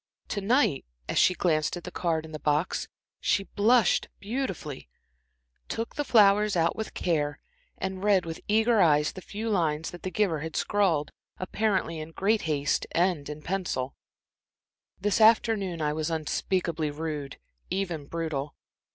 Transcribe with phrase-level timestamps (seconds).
[0.29, 2.87] To night, as she glanced at the card in the box,
[3.19, 4.89] she blushed beautifully,
[5.67, 7.39] took out the flowers with care,
[7.77, 12.13] and read with eager eyes the few lines that the giver had scrawled, apparently in
[12.13, 13.95] great haste and in pencil:
[14.99, 17.37] "This afternoon I was unspeakably rude
[17.69, 18.55] even brutal.